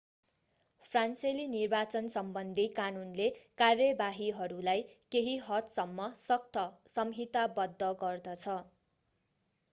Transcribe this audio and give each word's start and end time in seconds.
फ्रान्सेली 0.91 1.43
निर्वाचनसम्बन्धी 1.49 2.63
कानूनले 2.77 3.27
कार्यवाहीहरूलाई 3.57 4.81
केही 5.11 5.35
हदसम्म 5.43 6.07
सख्त 6.21 6.63
संहिताबद्ध 6.95 7.91
गर्दछ 8.01 8.57